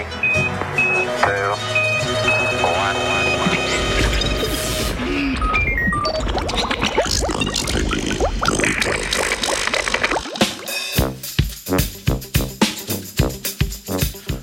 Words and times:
Three, 0.00 0.06
two, 1.22 1.50
one. 2.64 2.96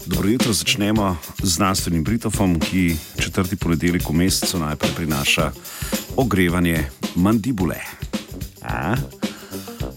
Dobro 0.06 0.30
jutro, 0.30 0.54
začnemo 0.54 1.18
z 1.44 1.50
znanstvenim 1.50 2.04
Britofom, 2.04 2.60
ki 2.60 2.96
četrti 3.20 3.56
ponedeljek 3.56 4.10
v 4.10 4.14
mesecu 4.14 4.60
najprej 4.60 4.92
prinaša 4.92 5.52
ogrevanje 6.16 6.86
mandibule. 7.16 7.78
A? 8.62 8.96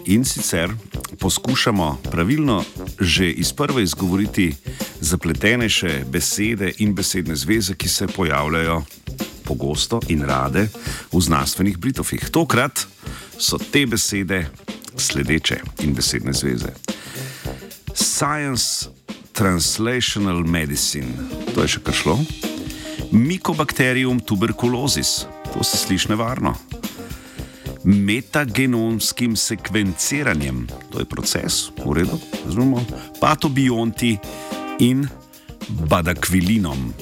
In 0.04 0.24
sicer 0.24 0.70
poskušamo 1.18 1.98
pravilno 2.10 2.64
že 3.00 3.30
iz 3.30 3.52
prve 3.52 3.82
izgovoriti 3.82 4.54
zapletenejše 5.00 6.04
besede 6.08 6.72
in 6.78 6.94
besedne 6.94 7.36
zveze, 7.36 7.74
ki 7.74 7.88
se 7.88 8.06
pojavljajo 8.06 8.82
pogosto 9.44 10.00
in 10.08 10.22
rade 10.22 10.68
v 11.12 11.20
znanstvenih 11.20 11.78
Britofih. 11.78 12.30
Tokrat 12.30 12.86
so 13.38 13.58
te 13.58 13.86
besede 13.86 14.46
sledeče 14.96 15.60
in 15.82 15.94
besedne 15.94 16.32
zveze. 16.32 16.72
Science 17.94 18.88
Translational 19.32 20.44
Medicine, 20.44 21.08
to 21.54 21.64
je 21.64 21.76
še 21.76 21.80
kar 21.80 21.96
šlo. 21.96 22.18
Mycobacterium 23.10 24.20
tuberculosis, 24.20 25.24
to 25.54 25.64
se 25.64 25.80
sliši 25.80 26.12
nevarno. 26.12 26.54
Metagenomskim 27.84 29.36
sekvenciranjem, 29.36 30.66
to 30.92 31.00
je 31.00 31.08
proces, 31.08 31.70
v 31.80 31.96
redu, 31.96 32.20
razumemo. 32.44 32.84
Patobionti 33.20 34.18
in 34.80 35.04
badakvilinom. 35.88 36.94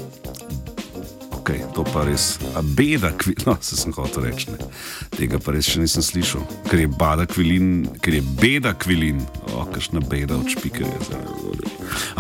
Ok, 1.39 1.55
to 1.73 1.85
pa 1.87 2.05
res, 2.05 2.37
a 2.59 2.61
beda 2.61 3.15
kvilin, 3.17 3.41
no, 3.49 3.57
se 3.65 3.79
sem 3.79 3.95
hotel 3.97 4.29
reči, 4.29 4.51
ne. 4.53 4.69
tega 5.15 5.41
pa 5.41 5.55
res 5.55 5.71
še 5.71 5.81
nisem 5.81 6.05
slišal, 6.05 6.45
ker 6.69 6.83
je 6.83 6.91
bada 6.91 7.25
kvilin, 7.31 7.87
ker 8.05 8.19
je 8.19 8.25
beda 8.43 8.75
kvilin, 8.77 9.23
o, 9.55 9.65
kakšna 9.71 10.03
beda 10.05 10.37
od 10.37 10.51
špikerja. 10.53 10.99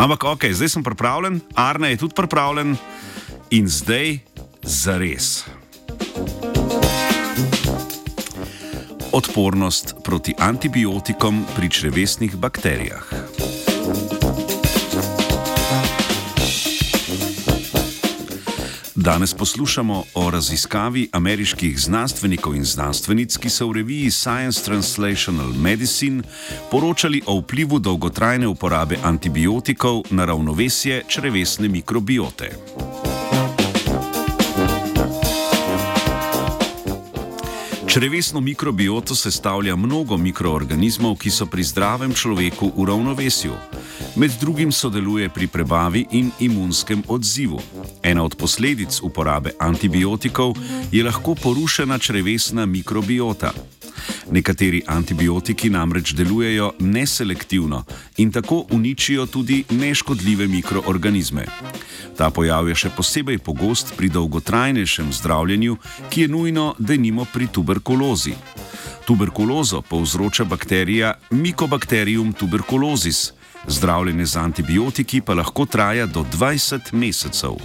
Ampak 0.01 0.25
ok, 0.33 0.49
zdaj 0.55 0.79
sem 0.79 0.87
pripravljen, 0.87 1.43
Arne 1.59 1.93
je 1.93 2.01
tudi 2.07 2.17
pripravljen 2.17 2.79
in 3.53 3.69
zdaj 3.69 4.21
zares. 4.63 5.45
Odpornost 9.13 9.99
proti 10.05 10.37
antibiotikom 10.39 11.43
pri 11.57 11.69
črevesnih 11.73 12.37
bakterijah. 12.37 13.28
Danes 19.09 19.35
poslušamo 19.35 20.05
o 20.15 20.31
raziskavi 20.31 21.09
ameriških 21.13 21.81
znanstvenikov 21.81 22.57
in 22.57 22.65
znanstvenic, 22.65 23.37
ki 23.37 23.49
so 23.49 23.69
v 23.69 23.81
reviji 23.81 24.11
Science 24.11 24.61
Translational 24.65 25.49
Medicine 25.57 26.23
poročali 26.71 27.23
o 27.27 27.39
vplivu 27.41 27.79
dolgotrajne 27.79 28.47
uporabe 28.47 28.99
antibiotikov 29.03 30.03
na 30.11 30.25
ravnovesje 30.25 31.03
črevesne 31.09 31.69
mikrobiote. 31.69 32.51
Črevesno 37.87 38.41
mikrobioto 38.41 39.15
sestavlja 39.15 39.77
mnogo 39.77 40.17
mikroorganizmov, 40.17 41.17
ki 41.17 41.31
so 41.31 41.47
pri 41.47 41.65
zdravem 41.65 42.13
človeku 42.13 42.73
v 42.77 42.85
ravnovesju. 42.85 43.57
Med 44.17 44.31
drugim 44.41 44.73
sodeluje 44.73 45.29
pri 45.29 45.47
prebavi 45.47 46.07
in 46.11 46.31
imunskem 46.41 47.03
odzivu. 47.09 47.61
Ena 48.03 48.25
od 48.25 48.35
posledic 48.37 49.01
uporabe 49.03 49.51
antibiotikov 49.59 50.57
je 50.93 51.05
lahko 51.05 51.35
porušena 51.35 51.99
črevesna 51.99 52.67
mikrobiota. 52.67 53.53
Nekateri 54.31 54.83
antibiotiki 54.87 55.71
namreč 55.71 56.13
delujejo 56.13 56.73
neselektivno 56.79 57.85
in 58.17 58.33
tako 58.33 58.65
uničijo 58.71 59.27
tudi 59.27 59.65
neškodljive 59.71 60.47
mikroorganizme. 60.47 61.47
Ta 62.17 62.31
pojav 62.31 62.69
je 62.69 62.75
še 62.75 62.91
posebej 62.91 63.39
pogost 63.39 63.95
pri 63.97 64.09
dolgotrajnejšem 64.09 65.13
zdravljenju, 65.13 65.77
ki 66.11 66.21
je 66.21 66.29
nujno 66.29 66.75
denimo 66.79 67.27
pri 67.33 67.47
tuberkulozi. 67.47 68.35
Tuberkulozo 69.07 69.83
povzroča 69.83 70.45
bakterija 70.45 71.15
Mycobacterium 71.31 72.33
tuberculosis, 72.33 73.38
zdravljenje 73.69 74.27
z 74.27 74.37
antibiotiki 74.37 75.21
pa 75.21 75.35
lahko 75.35 75.67
traja 75.67 76.07
do 76.07 76.25
20 76.33 76.93
mesecev. 76.93 77.57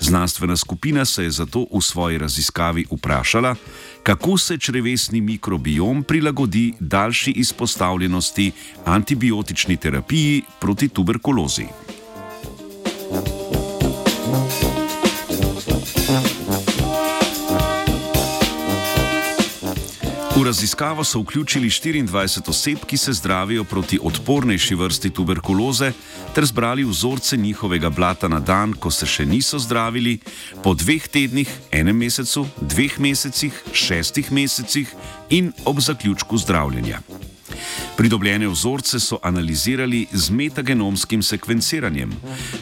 Znanstvena 0.00 0.56
skupina 0.56 1.04
se 1.04 1.24
je 1.24 1.30
zato 1.30 1.66
v 1.72 1.80
svoji 1.80 2.18
raziskavi 2.18 2.86
vprašala, 2.90 3.54
kako 4.02 4.38
se 4.38 4.58
črevesni 4.58 5.20
mikrobiom 5.20 6.02
prilagodi 6.02 6.74
daljši 6.80 7.30
izpostavljenosti 7.30 8.52
antibiotični 8.84 9.76
terapiji 9.76 10.42
proti 10.60 10.88
tuberkulozi. 10.88 11.66
V 20.36 20.44
raziskavo 20.44 21.04
so 21.04 21.20
vključili 21.20 21.70
24 21.70 22.50
oseb, 22.50 22.78
ki 22.86 22.96
se 22.96 23.12
zdravijo 23.12 23.64
proti 23.64 23.98
odpornejši 24.02 24.74
vrsti 24.74 25.10
tuberkuloze, 25.10 25.92
ter 26.34 26.44
zbrali 26.44 26.84
vzorce 26.84 27.36
njihovega 27.36 27.90
blata 27.90 28.28
na 28.28 28.40
dan, 28.40 28.72
ko 28.72 28.90
se 28.90 29.06
še 29.06 29.24
niso 29.24 29.58
zdravili, 29.58 30.18
po 30.62 30.74
dveh 30.74 31.08
tednih, 31.08 31.48
enem 31.72 31.96
mesecu, 31.96 32.44
dveh 32.60 32.98
mesecih, 33.00 33.62
šestih 33.72 34.32
mesecih 34.32 34.92
in 35.30 35.52
ob 35.64 35.80
zaključku 35.80 36.38
zdravljenja. 36.38 37.00
Pridobljene 37.96 38.48
vzorce 38.48 39.00
so 39.00 39.18
analizirali 39.22 40.06
z 40.12 40.30
metagenomskim 40.30 41.22
sekvenciranjem, 41.22 42.12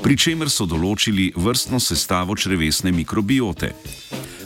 pri 0.02 0.16
čemer 0.16 0.50
so 0.50 0.62
določili 0.66 1.32
vrstno 1.36 1.82
sestavo 1.82 2.36
črevesne 2.38 2.92
mikrobiote. 2.92 3.74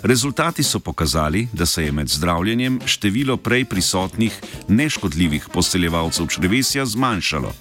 Rezultati 0.03 0.63
so 0.63 0.79
pokazali, 0.81 1.49
da 1.53 1.67
se 1.67 1.85
je 1.85 1.93
med 1.93 2.09
zdravljenjem 2.09 2.81
število 2.87 3.37
prej 3.37 3.65
prisotnih 3.65 4.41
neškodljivih 4.69 5.49
poseljevalcev 5.53 6.27
črevesja 6.27 6.87
zmanjšalo. 6.87 7.53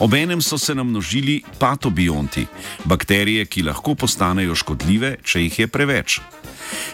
Obenem 0.00 0.42
so 0.42 0.58
se 0.58 0.74
namnožili 0.74 1.42
patobionti, 1.58 2.46
bakterije, 2.84 3.46
ki 3.46 3.62
lahko 3.62 3.94
postanejo 3.94 4.54
škodljive, 4.54 5.16
če 5.22 5.42
jih 5.42 5.58
je 5.58 5.66
preveč. 5.66 6.20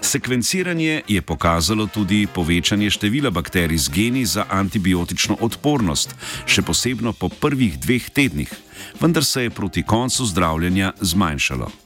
Sekvenciranje 0.00 1.02
je 1.08 1.22
pokazalo 1.22 1.86
tudi 1.86 2.26
povečanje 2.34 2.90
števila 2.90 3.30
bakterij 3.30 3.78
z 3.78 3.88
geni 3.88 4.26
za 4.26 4.44
antibiotično 4.50 5.36
odpornost, 5.40 6.14
še 6.46 6.62
posebno 6.62 7.12
po 7.12 7.28
prvih 7.28 7.78
dveh 7.80 8.10
tednih, 8.10 8.52
vendar 9.00 9.24
se 9.24 9.42
je 9.42 9.50
proti 9.50 9.82
koncu 9.82 10.26
zdravljenja 10.26 10.92
zmanjšalo. 11.00 11.81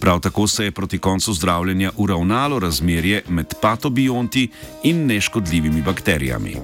Prav 0.00 0.20
tako 0.20 0.46
se 0.46 0.64
je 0.64 0.70
proti 0.70 0.98
koncu 0.98 1.32
zdravljenja 1.32 1.90
uravnalo 1.96 2.58
razmerje 2.58 3.22
med 3.28 3.54
patobionti 3.62 4.48
in 4.82 5.06
neškodljivimi 5.06 5.82
bakterijami. 5.82 6.56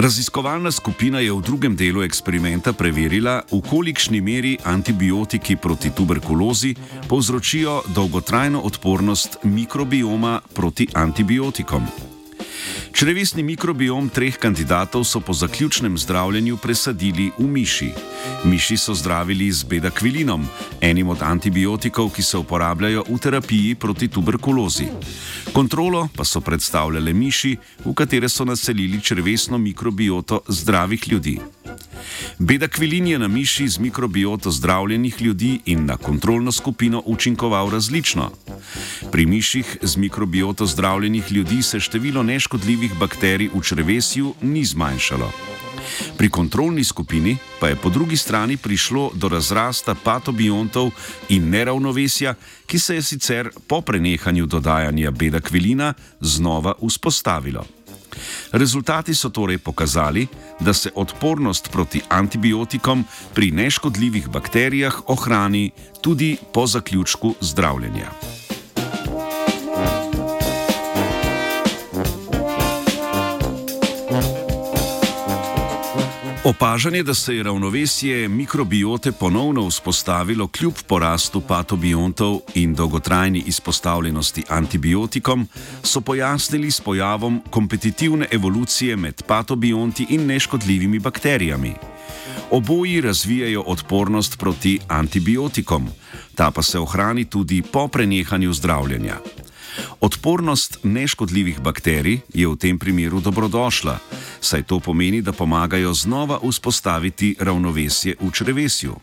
Raziskovalna 0.00 0.70
skupina 0.72 1.20
je 1.20 1.32
v 1.32 1.42
drugem 1.44 1.74
delu 1.76 2.00
eksperimenta 2.00 2.72
preverila, 2.72 3.42
v 3.52 3.60
kolikšni 3.60 4.20
meri 4.24 4.56
antibiotiki 4.64 5.60
proti 5.60 5.90
tuberkulozi 5.92 6.72
povzročijo 7.08 7.82
dolgotrajno 7.92 8.64
odpornost 8.64 9.44
mikrobioma 9.44 10.40
proti 10.54 10.88
antibiotikom. 10.94 12.09
Črevesni 13.00 13.40
mikrobiom 13.40 14.10
treh 14.12 14.36
kandidatov 14.36 15.08
so 15.08 15.24
po 15.24 15.32
zaključnem 15.32 15.96
zdravljenju 15.98 16.56
presadili 16.56 17.30
v 17.38 17.46
miši. 17.48 17.88
Miši 18.44 18.76
so 18.76 18.92
zdravili 18.94 19.48
z 19.52 19.64
bedakvilinom, 19.64 20.44
enim 20.80 21.08
od 21.08 21.22
antibiotikov, 21.22 22.10
ki 22.12 22.22
se 22.22 22.36
uporabljajo 22.36 23.06
v 23.08 23.16
terapiji 23.18 23.74
proti 23.74 24.08
tuberkulozi. 24.08 24.92
Kontrolo 25.52 26.08
pa 26.16 26.24
so 26.28 26.44
predstavljale 26.44 27.12
miši, 27.12 27.56
v 27.84 27.94
katere 27.96 28.28
so 28.28 28.44
naselili 28.44 29.00
črevesno 29.00 29.58
mikrobioto 29.58 30.42
zdravih 30.48 31.08
ljudi. 31.08 31.38
Bedakvilin 32.38 33.06
je 33.06 33.18
na 33.18 33.28
miši 33.28 33.68
z 33.68 33.78
mikrobioto 33.78 34.50
zdravljenih 34.50 35.22
ljudi 35.22 35.60
in 35.66 35.86
na 35.86 35.96
kontrolno 35.96 36.52
skupino 36.52 37.02
učinkoval 37.06 37.70
različno. 37.70 38.30
Pri 39.12 39.26
miših 39.26 39.76
z 39.82 39.96
mikrobioto 39.96 40.66
zdravljenih 40.66 41.32
ljudi 41.32 41.62
se 41.62 41.80
število 41.80 42.22
neškodljivih 42.22 42.94
bakterij 42.98 43.50
v 43.54 43.62
črevesju 43.62 44.34
ni 44.42 44.64
zmanjšalo. 44.64 45.32
Pri 46.16 46.30
kontrolni 46.30 46.84
skupini 46.84 47.36
pa 47.60 47.68
je 47.68 47.76
po 47.76 47.88
drugi 47.88 48.16
strani 48.16 48.56
prišlo 48.56 49.10
do 49.14 49.28
razrasta 49.28 49.94
patobiontov 49.94 50.90
in 51.28 51.50
neravnovesja, 51.50 52.34
ki 52.66 52.78
se 52.78 52.94
je 52.94 53.02
sicer 53.02 53.50
po 53.66 53.80
prenehanju 53.80 54.46
dodajanja 54.46 55.10
bedakvilina 55.10 55.94
znova 56.20 56.74
vzpostavilo. 56.86 57.79
Rezultati 58.52 59.14
so 59.14 59.28
torej 59.28 59.58
pokazali, 59.58 60.26
da 60.60 60.72
se 60.74 60.90
odpornost 60.94 61.70
proti 61.72 62.02
antibiotikom 62.08 63.04
pri 63.34 63.50
neškodljivih 63.50 64.28
bakterijah 64.28 65.02
ohrani 65.06 65.70
tudi 66.00 66.36
po 66.52 66.66
zaključku 66.66 67.34
zdravljenja. 67.40 68.39
Opažanje, 76.44 77.02
da 77.02 77.14
se 77.14 77.36
je 77.36 77.42
ravnovesje 77.42 78.28
mikrobiote 78.28 79.12
ponovno 79.12 79.68
vzpostavilo 79.68 80.48
kljub 80.48 80.74
porastu 80.86 81.40
patobiontov 81.40 82.40
in 82.54 82.74
dolgotrajni 82.74 83.42
izpostavljenosti 83.46 84.44
antibiotikom, 84.48 85.48
so 85.82 86.00
pojasnili 86.00 86.70
s 86.70 86.80
pojavom 86.80 87.42
kompetitivne 87.50 88.26
evolucije 88.30 88.96
med 88.96 89.22
patobionti 89.26 90.06
in 90.10 90.26
neškodljivimi 90.26 90.98
bakterijami. 90.98 91.74
Oboji 92.50 93.00
razvijajo 93.00 93.62
odpornost 93.62 94.38
proti 94.38 94.78
antibiotikom, 94.88 95.88
ta 96.34 96.50
pa 96.50 96.62
se 96.62 96.78
ohrani 96.78 97.24
tudi 97.24 97.62
po 97.62 97.88
prenehanju 97.88 98.52
zdravljenja. 98.52 99.16
Odpornost 100.00 100.78
neškodljivih 100.82 101.60
bakterij 101.60 102.20
je 102.34 102.48
v 102.48 102.56
tem 102.56 102.78
primeru 102.78 103.20
dobrodošla, 103.20 103.98
saj 104.40 104.62
to 104.62 104.80
pomeni, 104.80 105.22
da 105.22 105.32
pomagajo 105.32 105.94
znova 105.94 106.40
vzpostaviti 106.42 107.36
ravnovesje 107.40 108.16
v 108.20 108.30
črevesju. 108.32 108.96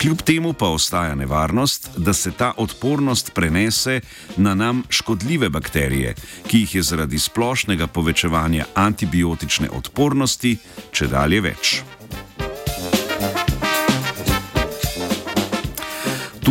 Kljub 0.00 0.22
temu 0.22 0.52
pa 0.52 0.68
ostaja 0.68 1.14
nevarnost, 1.14 1.90
da 1.96 2.12
se 2.12 2.30
ta 2.30 2.52
odpornost 2.56 3.34
prenese 3.34 4.00
na 4.36 4.54
nam 4.54 4.82
škodljive 4.88 5.48
bakterije, 5.48 6.14
ki 6.46 6.58
jih 6.58 6.74
je 6.74 6.82
zaradi 6.82 7.18
splošnega 7.18 7.86
povečevanja 7.86 8.64
antibiotične 8.74 9.70
odpornosti 9.70 10.56
če 10.92 11.06
dalje 11.06 11.40
več. 11.40 11.82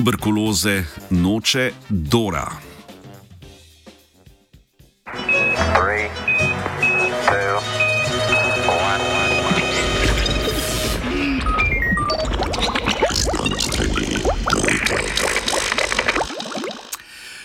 Tuberkuloze 0.03 0.83
noče 1.09 1.71
Dora. 1.89 2.72